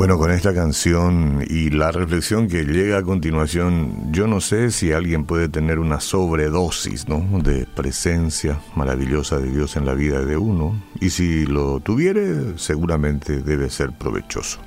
Bueno, 0.00 0.16
con 0.16 0.30
esta 0.30 0.54
canción 0.54 1.44
y 1.46 1.68
la 1.68 1.92
reflexión 1.92 2.48
que 2.48 2.64
llega 2.64 2.96
a 2.96 3.02
continuación, 3.02 4.10
yo 4.10 4.26
no 4.26 4.40
sé 4.40 4.70
si 4.70 4.92
alguien 4.92 5.26
puede 5.26 5.50
tener 5.50 5.78
una 5.78 6.00
sobredosis 6.00 7.06
¿no? 7.06 7.20
de 7.42 7.66
presencia 7.66 8.58
maravillosa 8.74 9.36
de 9.36 9.50
Dios 9.50 9.76
en 9.76 9.84
la 9.84 9.92
vida 9.92 10.24
de 10.24 10.38
uno, 10.38 10.82
y 11.02 11.10
si 11.10 11.44
lo 11.44 11.80
tuviere, 11.80 12.56
seguramente 12.56 13.42
debe 13.42 13.68
ser 13.68 13.92
provechoso. 13.92 14.58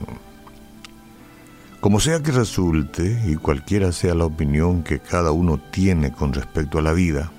Como 1.79 1.99
sea 1.99 2.21
que 2.21 2.31
resulte, 2.31 3.19
y 3.25 3.35
cualquiera 3.35 3.91
sea 3.91 4.13
la 4.13 4.25
opinión 4.25 4.83
que 4.83 4.99
cada 4.99 5.31
uno 5.31 5.59
tiene 5.71 6.11
con 6.11 6.31
respecto 6.33 6.77
a 6.77 6.83
la 6.83 6.93
vida 6.93 7.31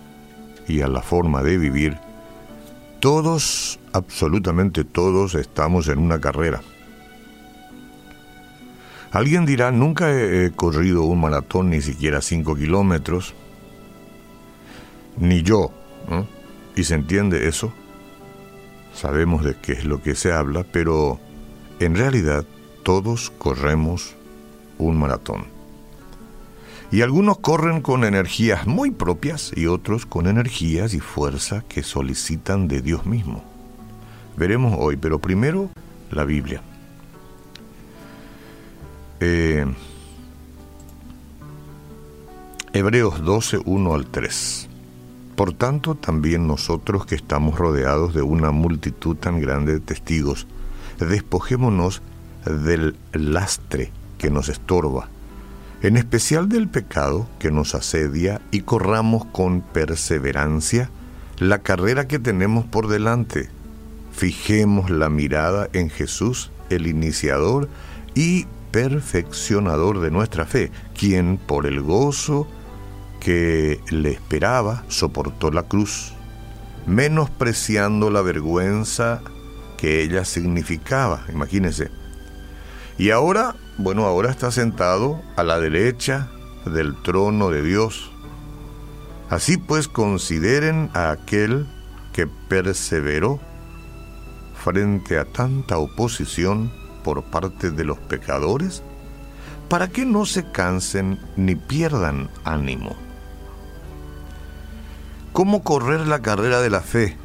y 0.67 0.81
a 0.81 0.89
la 0.89 1.01
forma 1.01 1.45
de 1.45 1.59
vivir, 1.59 1.97
todos, 2.99 3.79
absolutamente 3.93 4.83
todos, 4.83 5.37
estamos 5.37 5.87
en 5.87 6.01
una 6.01 6.21
carrera 6.21 6.61
Alguien 9.15 9.47
dirá, 9.47 9.71
nunca 9.71 10.11
he, 10.11 10.51
corrido 10.51 11.05
un 11.05 11.21
maratón 11.21 11.71
ni 11.71 11.81
siquiera 11.81 12.21
cinco 12.21 12.57
kilómetros, 12.57 13.33
ni 15.17 15.45
yo, 15.45 15.71
y 16.75 16.83
se 16.83 16.97
entiende 16.97 17.47
eso, 17.47 17.73
sabemos 18.93 19.45
de 19.45 19.55
qué 19.55 19.75
es 19.75 19.85
lo 19.85 20.03
que 20.03 20.17
se 20.17 20.33
habla, 20.33 20.65
pero 20.65 21.21
en 21.79 21.95
realidad 21.95 22.45
todos 22.83 23.31
corremos 23.31 24.17
un 24.79 24.99
maratón. 24.99 25.45
Y 26.91 27.03
algunos 27.03 27.39
corren 27.39 27.83
con 27.83 28.03
energías 28.03 28.67
muy 28.67 28.91
propias 28.91 29.53
y 29.55 29.67
otros 29.69 30.07
con 30.07 30.27
energías 30.27 30.93
y 30.93 30.99
fuerza 30.99 31.63
que 31.69 31.85
solicitan 31.85 32.67
de 32.67 32.83
Dios 32.83 33.07
mismo. 33.07 33.45
Veremos 34.37 34.75
hoy, 34.77 34.97
pero 34.97 35.21
primero 35.21 35.71
la 36.11 36.25
Biblia. 36.25 36.63
Eh, 39.27 39.65
Hebreos 42.75 43.25
12, 43.25 43.61
1 43.65 43.95
al 43.95 44.05
3. 44.05 44.69
Por 45.35 45.55
tanto, 45.55 45.95
también 45.95 46.47
nosotros 46.47 47.07
que 47.07 47.15
estamos 47.15 47.59
rodeados 47.59 48.13
de 48.13 48.21
una 48.21 48.51
multitud 48.51 49.17
tan 49.17 49.41
grande 49.41 49.73
de 49.73 49.81
testigos, 49.81 50.47
despojémonos 50.99 52.03
del 52.45 52.97
lastre 53.15 53.93
que 54.19 54.29
nos 54.29 54.51
estorba, 54.51 55.09
en 55.81 55.97
especial 55.97 56.51
del 56.51 56.69
pecado 56.69 57.27
que 57.39 57.51
nos 57.51 57.75
asedia, 57.75 58.43
y 58.51 58.61
corramos 58.61 59.25
con 59.25 59.63
perseverancia 59.63 60.91
la 61.39 61.61
carrera 61.61 62.07
que 62.07 62.19
tenemos 62.19 62.67
por 62.67 62.89
delante. 62.89 63.49
Fijemos 64.13 64.91
la 64.91 65.09
mirada 65.09 65.71
en 65.73 65.89
Jesús, 65.89 66.51
el 66.69 66.87
iniciador 66.87 67.71
y 68.15 68.47
perfeccionador 68.75 70.01
de 70.01 70.11
nuestra 70.11 70.47
fe, 70.47 70.73
quien 70.99 71.37
por 71.37 71.65
el 71.65 71.81
gozo 71.81 72.49
que 73.21 73.81
le 73.89 74.11
esperaba 74.11 74.83
soportó 74.89 75.53
la 75.53 75.63
cruz, 75.63 76.13
menospreciando 76.85 78.11
la 78.11 78.21
vergüenza 78.21 79.23
que 79.77 80.03
ella 80.03 80.25
significaba, 80.25 81.23
imagínense. 81.33 81.93
Y 82.99 83.11
ahora, 83.11 83.55
bueno, 83.79 84.07
ahora 84.07 84.33
está 84.33 84.51
sentado 84.51 85.23
a 85.37 85.45
la 85.45 85.61
derecha 85.61 86.29
del 86.67 87.01
trono 87.01 87.51
de 87.51 87.63
Dios. 87.63 88.11
Así 89.31 89.57
pues, 89.57 89.87
consideren 89.87 90.91
a 90.95 91.13
aquel 91.13 91.69
que 92.13 92.27
perseveró 92.27 93.39
frente 94.65 95.17
a 95.17 95.25
tanta 95.27 95.79
oposición 95.79 96.73
por 97.05 97.23
parte 97.23 97.71
de 97.71 97.85
los 97.85 97.99
pecadores 97.99 98.83
para 99.69 99.89
que 99.89 100.05
no 100.05 100.27
se 100.27 100.51
cansen 100.51 101.21
ni 101.37 101.55
pierdan 101.55 102.31
ánimo. 102.45 102.97
¿Cómo 105.33 105.63
correr 105.63 106.07
la 106.07 106.21
carrera 106.21 106.61
de 106.61 106.71
la 106.71 106.81
fe? 106.81 107.17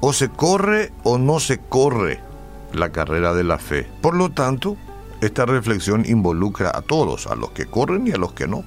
O 0.00 0.12
se 0.12 0.28
corre 0.28 0.92
o 1.02 1.18
no 1.18 1.40
se 1.40 1.58
corre 1.58 2.20
la 2.72 2.90
carrera 2.90 3.34
de 3.34 3.44
la 3.44 3.58
fe. 3.58 3.88
Por 4.00 4.14
lo 4.14 4.30
tanto, 4.30 4.76
esta 5.20 5.46
reflexión 5.46 6.04
involucra 6.06 6.70
a 6.74 6.82
todos, 6.82 7.26
a 7.26 7.34
los 7.34 7.50
que 7.50 7.66
corren 7.66 8.06
y 8.06 8.12
a 8.12 8.16
los 8.16 8.32
que 8.32 8.46
no. 8.46 8.64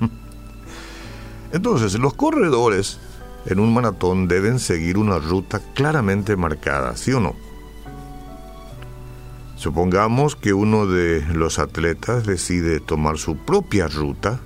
Entonces, 1.52 1.98
los 1.98 2.14
corredores 2.14 2.98
en 3.46 3.60
un 3.60 3.72
maratón 3.72 4.28
deben 4.28 4.58
seguir 4.58 4.98
una 4.98 5.18
ruta 5.18 5.60
claramente 5.74 6.36
marcada, 6.36 6.96
¿sí 6.96 7.12
o 7.12 7.20
no? 7.20 7.34
Supongamos 9.58 10.36
que 10.36 10.52
uno 10.52 10.86
de 10.86 11.20
los 11.34 11.58
atletas 11.58 12.24
decide 12.24 12.78
tomar 12.78 13.18
su 13.18 13.36
propia 13.36 13.88
ruta 13.88 14.38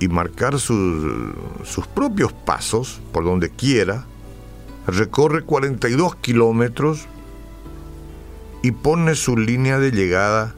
y 0.00 0.08
marcar 0.08 0.58
sus, 0.58 1.32
sus 1.62 1.86
propios 1.86 2.32
pasos 2.32 3.00
por 3.12 3.22
donde 3.22 3.48
quiera, 3.50 4.06
recorre 4.88 5.42
42 5.42 6.16
kilómetros 6.16 7.06
y 8.60 8.72
pone 8.72 9.14
su 9.14 9.36
línea 9.36 9.78
de 9.78 9.92
llegada 9.92 10.56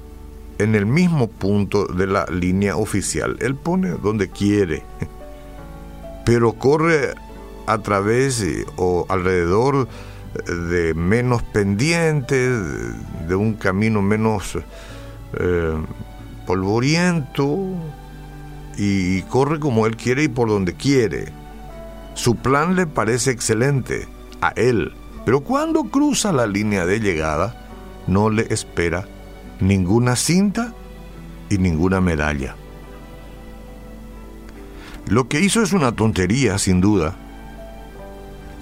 en 0.57 0.75
el 0.75 0.87
mismo 0.87 1.29
punto 1.29 1.85
de 1.85 2.07
la 2.07 2.25
línea 2.27 2.77
oficial. 2.77 3.37
Él 3.41 3.57
pone 3.57 3.91
donde 3.91 4.31
quiere, 4.31 4.85
pero 6.25 6.55
corre 6.55 7.15
a 7.67 7.77
través 7.77 8.41
eh, 8.41 8.65
o 8.77 9.05
alrededor 9.11 9.87
de 10.47 10.95
menos 10.95 11.43
pendientes, 11.43 12.53
de 13.29 13.35
un 13.35 13.55
camino 13.55 14.03
menos 14.03 14.59
eh, 15.35 15.77
polvoriento 16.47 17.59
y 18.77 19.23
corre 19.23 19.61
como 19.61 19.87
él 19.87 19.97
quiere 19.97 20.25
y 20.25 20.29
por 20.29 20.49
donde 20.49 20.75
quiere. 20.75 21.33
Su 22.15 22.37
plan 22.37 22.77
le 22.77 22.87
parece 22.87 23.31
excelente 23.31 24.09
a 24.41 24.51
él, 24.57 24.93
pero 25.25 25.41
cuando 25.41 25.85
cruza 25.85 26.33
la 26.33 26.47
línea 26.47 26.87
de 26.87 27.01
llegada 27.01 27.69
no 28.07 28.31
le 28.31 28.47
espera 28.51 29.07
ninguna 29.61 30.17
cinta 30.17 30.73
y 31.49 31.59
ninguna 31.59 32.01
medalla. 32.01 32.57
Lo 35.07 35.29
que 35.29 35.41
hizo 35.41 35.63
es 35.63 35.73
una 35.73 35.93
tontería, 35.93 36.59
sin 36.59 36.81
duda, 36.81 37.17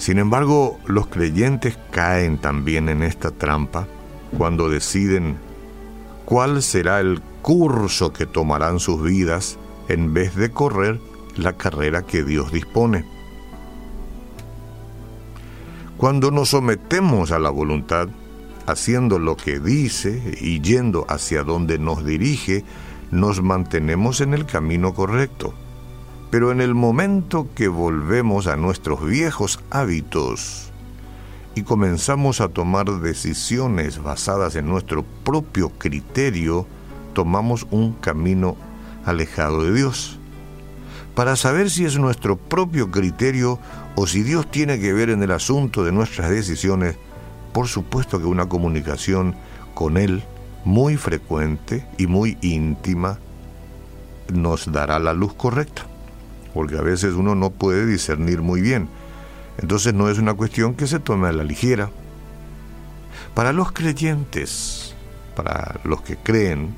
sin 0.02 0.18
embargo, 0.18 0.80
los 0.86 1.06
creyentes 1.06 1.78
caen 1.92 2.36
también 2.36 2.88
en 2.88 3.04
esta 3.04 3.30
trampa 3.30 3.86
cuando 4.36 4.68
deciden 4.68 5.36
cuál 6.24 6.60
será 6.64 6.98
el 6.98 7.22
curso 7.40 8.12
que 8.12 8.26
tomarán 8.26 8.80
sus 8.80 9.00
vidas 9.00 9.60
en 9.86 10.12
vez 10.12 10.34
de 10.34 10.50
correr 10.50 10.98
la 11.36 11.52
carrera 11.52 12.02
que 12.02 12.24
Dios 12.24 12.50
dispone. 12.50 13.04
Cuando 15.96 16.32
nos 16.32 16.48
sometemos 16.48 17.30
a 17.30 17.38
la 17.38 17.50
voluntad, 17.50 18.08
haciendo 18.66 19.20
lo 19.20 19.36
que 19.36 19.60
dice 19.60 20.36
y 20.40 20.60
yendo 20.60 21.06
hacia 21.08 21.44
donde 21.44 21.78
nos 21.78 22.04
dirige, 22.04 22.64
nos 23.12 23.40
mantenemos 23.40 24.20
en 24.20 24.34
el 24.34 24.46
camino 24.46 24.94
correcto. 24.94 25.54
Pero 26.32 26.50
en 26.50 26.62
el 26.62 26.74
momento 26.74 27.48
que 27.54 27.68
volvemos 27.68 28.46
a 28.46 28.56
nuestros 28.56 29.04
viejos 29.04 29.60
hábitos 29.68 30.72
y 31.54 31.60
comenzamos 31.62 32.40
a 32.40 32.48
tomar 32.48 32.86
decisiones 33.02 34.02
basadas 34.02 34.56
en 34.56 34.66
nuestro 34.66 35.02
propio 35.02 35.68
criterio, 35.76 36.66
tomamos 37.12 37.66
un 37.70 37.92
camino 37.92 38.56
alejado 39.04 39.62
de 39.62 39.74
Dios. 39.74 40.18
Para 41.14 41.36
saber 41.36 41.68
si 41.68 41.84
es 41.84 41.98
nuestro 41.98 42.38
propio 42.38 42.90
criterio 42.90 43.58
o 43.94 44.06
si 44.06 44.22
Dios 44.22 44.50
tiene 44.50 44.80
que 44.80 44.94
ver 44.94 45.10
en 45.10 45.22
el 45.22 45.32
asunto 45.32 45.84
de 45.84 45.92
nuestras 45.92 46.30
decisiones, 46.30 46.96
por 47.52 47.68
supuesto 47.68 48.18
que 48.18 48.24
una 48.24 48.48
comunicación 48.48 49.34
con 49.74 49.98
Él 49.98 50.22
muy 50.64 50.96
frecuente 50.96 51.86
y 51.98 52.06
muy 52.06 52.38
íntima 52.40 53.18
nos 54.32 54.72
dará 54.72 54.98
la 54.98 55.12
luz 55.12 55.34
correcta 55.34 55.91
porque 56.52 56.76
a 56.76 56.82
veces 56.82 57.14
uno 57.14 57.34
no 57.34 57.50
puede 57.50 57.86
discernir 57.86 58.42
muy 58.42 58.60
bien. 58.60 58.88
Entonces 59.58 59.94
no 59.94 60.08
es 60.08 60.18
una 60.18 60.34
cuestión 60.34 60.74
que 60.74 60.86
se 60.86 60.98
tome 60.98 61.28
a 61.28 61.32
la 61.32 61.44
ligera. 61.44 61.90
Para 63.34 63.52
los 63.52 63.72
creyentes, 63.72 64.94
para 65.34 65.80
los 65.84 66.02
que 66.02 66.16
creen, 66.16 66.74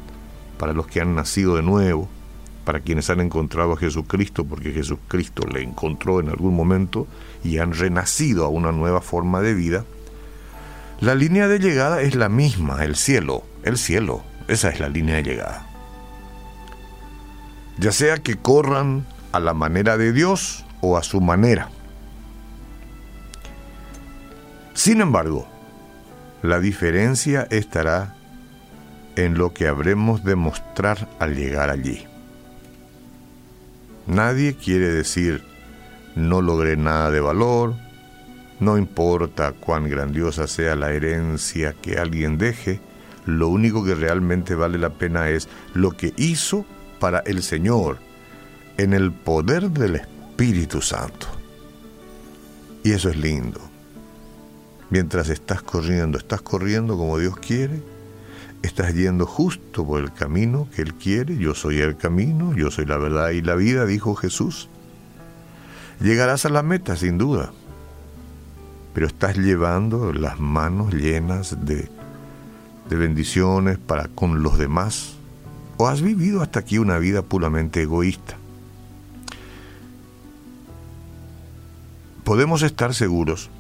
para 0.59 0.73
los 0.73 0.87
que 0.87 1.01
han 1.01 1.15
nacido 1.15 1.57
de 1.57 1.63
nuevo, 1.63 2.09
para 2.65 2.81
quienes 2.81 3.11
han 3.11 3.21
encontrado 3.21 3.73
a 3.73 3.77
Jesucristo, 3.77 4.45
porque 4.45 4.73
Jesucristo 4.73 5.47
le 5.47 5.63
encontró 5.63 6.21
en 6.21 6.29
algún 6.29 6.55
momento 6.55 7.07
y 7.43 7.59
han 7.59 7.73
renacido 7.73 8.45
a 8.45 8.49
una 8.49 8.73
nueva 8.73 9.01
forma 9.01 9.41
de 9.41 9.55
vida, 9.55 9.85
la 11.01 11.15
línea 11.15 11.49
de 11.49 11.59
llegada 11.59 12.01
es 12.01 12.15
la 12.15 12.29
misma, 12.29 12.85
el 12.85 12.97
cielo, 12.97 13.43
el 13.63 13.77
cielo, 13.77 14.23
esa 14.49 14.71
es 14.71 14.81
la 14.81 14.89
línea 14.89 15.17
de 15.17 15.23
llegada. 15.25 15.69
Ya 17.79 17.93
sea 17.93 18.19
que 18.19 18.37
corran 18.37 19.05
a 19.35 19.41
la 19.41 19.53
manera 19.53 19.99
de 19.99 20.13
Dios 20.13 20.65
o 20.81 20.97
a 20.97 21.03
su 21.03 21.21
manera. 21.21 21.69
Sin 24.75 25.01
embargo, 25.01 25.49
La 26.43 26.61
diferencia 26.61 27.47
estará 27.51 28.15
en 29.17 29.39
lo 29.39 29.55
que 29.55 29.67
habremos 29.67 30.25
de 30.25 30.37
mostrar 30.37 31.09
al 31.19 31.35
llegar 31.35 31.71
allí. 31.71 32.07
Nadie 34.07 34.55
quiere 34.55 34.91
decir 34.91 35.43
no 36.15 36.43
logré 36.43 36.77
nada 36.77 37.11
de 37.11 37.21
valor, 37.21 37.77
no 38.61 38.77
importa 38.77 39.53
cuán 39.53 39.89
grandiosa 39.89 40.47
sea 40.47 40.77
la 40.77 40.93
herencia 40.93 41.75
que 41.81 41.97
alguien 41.97 42.37
deje, 42.37 42.79
lo 43.25 43.49
único 43.49 43.83
que 43.83 43.95
realmente 43.95 44.55
vale 44.55 44.77
la 44.77 44.91
pena 44.91 45.31
es 45.31 45.49
lo 45.73 45.93
que 45.93 46.13
hizo 46.19 46.67
para 47.01 47.21
el 47.21 47.43
Señor 47.43 48.04
en 48.77 48.93
el 48.93 49.13
poder 49.13 49.71
del 49.71 49.97
Espíritu 49.97 50.81
Santo. 50.81 51.29
Y 52.83 52.93
eso 52.93 53.09
es 53.09 53.17
lindo. 53.17 53.61
Mientras 54.91 55.29
estás 55.29 55.63
corriendo, 55.63 56.19
estás 56.19 56.43
corriendo 56.43 56.97
como 56.97 57.19
Dios 57.19 57.37
quiere, 57.37 57.83
estás 58.63 58.95
yendo 58.95 59.27
justo 59.27 59.87
por 59.87 60.01
el 60.01 60.13
camino 60.13 60.69
que 60.75 60.83
Él 60.83 60.95
quiere, 60.95 61.37
yo 61.37 61.55
soy 61.55 61.81
el 61.81 61.97
camino, 61.97 62.55
yo 62.55 62.71
soy 62.71 62.87
la 62.87 62.99
verdad 62.99 63.31
y 63.31 63.43
la 63.43 63.55
vida, 63.55 63.87
dijo 63.87 64.15
Jesús. 64.15 64.69
Llegarás 66.01 66.45
a 66.45 66.49
la 66.49 66.63
meta, 66.63 66.97
sin 66.97 67.19
duda, 67.19 67.53
pero 68.93 69.07
estás 69.07 69.37
llevando 69.37 70.13
las 70.13 70.39
manos 70.39 70.93
llenas 70.93 71.65
de, 71.65 71.89
de 72.89 72.97
bendiciones 72.97 73.79
para 73.79 74.09
con 74.09 74.43
los 74.43 74.59
demás, 74.59 75.15
o 75.77 75.89
has 75.89 76.03
vivido 76.03 76.43
hasta 76.43 76.61
aquí 76.61 76.79
una 76.79 76.99
vida 76.99 77.23
puramente 77.23 77.83
egoísta. 77.83 78.37
Podemos 82.25 82.63
estar 82.63 82.95
seguros 82.95 83.51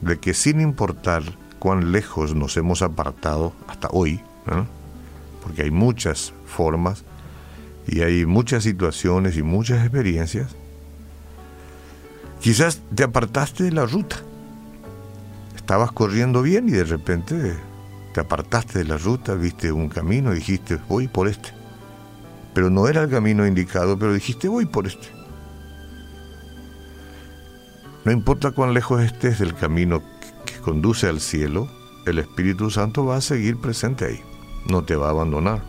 de 0.00 0.18
que 0.18 0.32
sin 0.32 0.60
importar 0.60 1.22
cuán 1.58 1.92
lejos 1.92 2.34
nos 2.34 2.56
hemos 2.56 2.80
apartado 2.80 3.52
hasta 3.68 3.88
hoy, 3.90 4.20
porque 5.42 5.62
hay 5.62 5.70
muchas 5.70 6.32
formas 6.46 7.04
y 7.86 8.00
hay 8.00 8.24
muchas 8.24 8.64
situaciones 8.64 9.36
y 9.36 9.42
muchas 9.42 9.82
experiencias, 9.82 10.56
quizás 12.40 12.80
te 12.94 13.04
apartaste 13.04 13.64
de 13.64 13.72
la 13.72 13.84
ruta. 13.84 14.16
Estabas 15.54 15.92
corriendo 15.92 16.40
bien 16.40 16.68
y 16.68 16.72
de 16.72 16.84
repente 16.84 17.54
te 18.14 18.20
apartaste 18.20 18.78
de 18.78 18.86
la 18.86 18.96
ruta, 18.96 19.34
viste 19.34 19.72
un 19.72 19.90
camino 19.90 20.32
y 20.32 20.36
dijiste, 20.36 20.78
voy 20.88 21.06
por 21.06 21.28
este. 21.28 21.50
Pero 22.54 22.70
no 22.70 22.88
era 22.88 23.02
el 23.02 23.10
camino 23.10 23.46
indicado, 23.46 23.98
pero 23.98 24.14
dijiste, 24.14 24.48
voy 24.48 24.64
por 24.64 24.86
este. 24.86 25.15
No 28.06 28.12
importa 28.12 28.52
cuán 28.52 28.72
lejos 28.72 29.02
estés 29.02 29.38
del 29.38 29.54
camino 29.54 30.02
que 30.46 30.58
conduce 30.60 31.08
al 31.08 31.20
cielo, 31.20 31.68
el 32.06 32.18
Espíritu 32.18 32.70
Santo 32.70 33.04
va 33.04 33.16
a 33.16 33.20
seguir 33.20 33.60
presente 33.60 34.06
ahí 34.06 34.20
no 34.68 34.84
te 34.84 34.96
va 34.96 35.08
a 35.08 35.10
abandonar. 35.10 35.62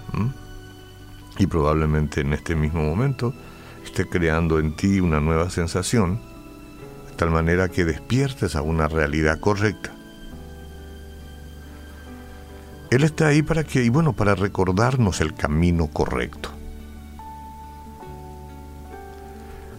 Y 1.38 1.48
probablemente 1.48 2.22
en 2.22 2.34
este 2.34 2.56
mismo 2.56 2.84
momento 2.84 3.34
esté 3.84 4.08
creando 4.08 4.60
en 4.60 4.76
ti 4.76 5.00
una 5.00 5.20
nueva 5.20 5.50
sensación, 5.50 6.20
de 7.10 7.16
tal 7.16 7.30
manera 7.32 7.70
que 7.70 7.86
despiertes 7.86 8.56
a 8.56 8.62
una 8.62 8.88
realidad 8.88 9.40
correcta. 9.40 9.92
Él 12.90 13.04
está 13.04 13.28
ahí 13.28 13.42
para 13.42 13.64
que, 13.64 13.84
y 13.84 13.90
bueno, 13.90 14.14
para 14.14 14.34
recordarnos 14.34 15.22
el 15.22 15.34
camino 15.34 15.88
correcto. 15.88 16.57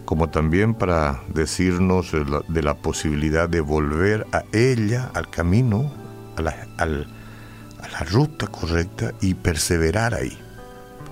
Como 0.09 0.31
también 0.31 0.73
para 0.73 1.21
decirnos 1.27 2.11
de 2.11 2.63
la, 2.63 2.73
posibilidad 2.73 3.47
de 3.47 3.61
volver 3.61 4.25
a 4.31 4.43
ella, 4.53 5.11
al 5.13 5.29
camino, 5.29 5.93
al, 6.35 6.47
a 6.47 7.87
la 7.87 7.99
ruta 8.09 8.47
correcta 8.47 9.13
y 9.21 9.35
perseverar 9.35 10.15
ahí. 10.15 10.35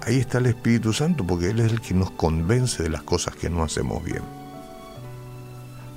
Ahí 0.03 0.17
está 0.17 0.39
el 0.39 0.47
Espíritu 0.47 0.93
Santo 0.93 1.23
porque 1.27 1.51
Él 1.51 1.59
es 1.59 1.73
el 1.73 1.79
que 1.79 1.93
nos 1.93 2.09
convence 2.09 2.81
de 2.81 2.89
las 2.89 3.03
cosas 3.03 3.35
que 3.35 3.51
no 3.51 3.61
hacemos 3.61 4.03
bien. 4.03 4.23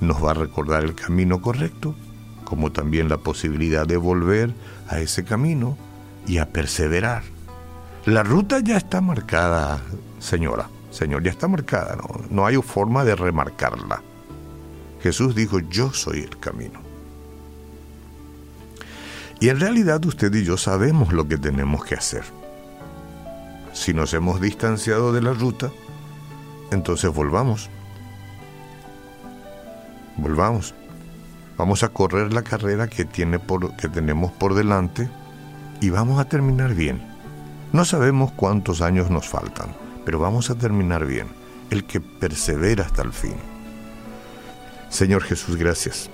Nos 0.02 0.22
va 0.22 0.32
a 0.32 0.34
recordar 0.34 0.84
el 0.84 0.94
camino 0.94 1.40
correcto, 1.40 1.94
como 2.44 2.70
también 2.70 3.08
la 3.08 3.16
posibilidad 3.16 3.86
de 3.86 3.96
volver 3.96 4.52
a 4.88 4.98
ese 5.00 5.24
camino 5.24 5.78
y 6.26 6.36
a 6.36 6.50
perseverar. 6.52 7.22
La 8.04 8.24
ruta 8.24 8.60
ya 8.60 8.76
está 8.76 9.00
marcada, 9.00 9.80
señora, 10.18 10.68
señor, 10.90 11.22
ya 11.22 11.30
está 11.30 11.48
marcada, 11.48 11.96
no, 11.96 12.08
no 12.30 12.46
hay 12.46 12.56
forma 12.56 13.04
de 13.04 13.16
remarcarla. 13.16 14.02
Jesús 15.02 15.34
dijo, 15.34 15.60
yo 15.60 15.92
soy 15.92 16.20
el 16.20 16.38
camino. 16.38 16.80
Y 19.40 19.48
en 19.48 19.58
realidad 19.58 20.04
usted 20.04 20.32
y 20.34 20.44
yo 20.44 20.58
sabemos 20.58 21.12
lo 21.12 21.26
que 21.26 21.38
tenemos 21.38 21.84
que 21.84 21.94
hacer. 21.94 22.24
Si 23.72 23.94
nos 23.94 24.12
hemos 24.12 24.40
distanciado 24.40 25.12
de 25.12 25.22
la 25.22 25.32
ruta, 25.32 25.70
entonces 26.70 27.12
volvamos. 27.12 27.70
Volvamos. 30.18 30.74
Vamos 31.56 31.82
a 31.82 31.88
correr 31.88 32.32
la 32.32 32.42
carrera 32.42 32.88
que, 32.88 33.04
tiene 33.06 33.38
por, 33.38 33.76
que 33.76 33.88
tenemos 33.88 34.32
por 34.32 34.54
delante 34.54 35.08
y 35.80 35.88
vamos 35.88 36.20
a 36.20 36.26
terminar 36.26 36.74
bien. 36.74 37.02
No 37.72 37.84
sabemos 37.86 38.32
cuántos 38.32 38.82
años 38.82 39.10
nos 39.10 39.28
faltan, 39.28 39.70
pero 40.10 40.18
vamos 40.18 40.50
a 40.50 40.56
terminar 40.56 41.06
bien. 41.06 41.28
El 41.70 41.84
que 41.84 42.00
persevera 42.00 42.84
hasta 42.84 43.02
el 43.02 43.12
fin. 43.12 43.36
Señor 44.88 45.22
Jesús, 45.22 45.54
gracias 45.54 46.10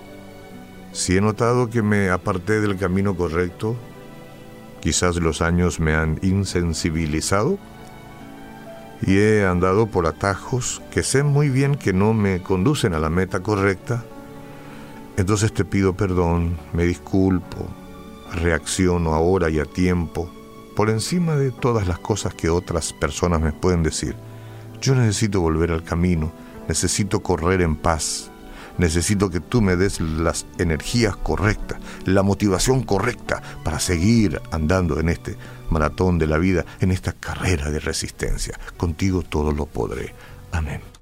si 0.92 1.16
he 1.16 1.22
notado 1.22 1.70
que 1.70 1.80
me 1.80 2.10
aparté 2.10 2.60
del 2.60 2.76
camino 2.76 3.16
correcto, 3.16 3.74
quizás 4.80 5.16
los 5.16 5.40
años 5.40 5.80
me 5.80 5.94
han 5.94 6.18
insensibilizado 6.20 7.58
y 9.00 9.16
he 9.16 9.46
andado 9.46 9.86
por 9.86 10.06
atajos 10.06 10.82
que 10.90 11.02
sé 11.02 11.22
muy 11.22 11.48
bien 11.48 11.74
que 11.74 11.94
no 11.94 12.12
me 12.12 12.42
conducen 12.42 12.92
a 12.92 12.98
la 12.98 13.08
meta 13.08 13.40
correcta, 13.40 14.04
entonces 15.16 15.54
te 15.54 15.64
pido 15.64 15.94
perdón, 15.94 16.58
me 16.74 16.84
disculpo, 16.84 17.66
reacciono 18.34 19.14
ahora 19.14 19.48
y 19.48 19.58
a 19.58 19.64
tiempo, 19.64 20.30
por 20.76 20.90
encima 20.90 21.34
de 21.34 21.50
todas 21.50 21.88
las 21.88 21.98
cosas 21.98 22.34
que 22.34 22.50
otras 22.50 22.92
personas 22.92 23.40
me 23.40 23.52
pueden 23.52 23.82
decir. 23.82 24.14
Yo 24.80 24.94
necesito 24.94 25.40
volver 25.40 25.72
al 25.72 25.82
camino, 25.82 26.32
necesito 26.68 27.20
correr 27.20 27.62
en 27.62 27.74
paz, 27.74 28.30
Necesito 28.78 29.30
que 29.30 29.40
tú 29.40 29.62
me 29.62 29.76
des 29.76 30.00
las 30.00 30.46
energías 30.58 31.16
correctas, 31.16 31.78
la 32.04 32.22
motivación 32.22 32.82
correcta 32.82 33.42
para 33.64 33.80
seguir 33.80 34.40
andando 34.50 35.00
en 35.00 35.08
este 35.08 35.36
maratón 35.70 36.18
de 36.18 36.26
la 36.26 36.38
vida, 36.38 36.64
en 36.80 36.90
esta 36.90 37.12
carrera 37.12 37.70
de 37.70 37.80
resistencia. 37.80 38.58
Contigo 38.76 39.22
todo 39.22 39.52
lo 39.52 39.66
podré. 39.66 40.14
Amén. 40.52 40.95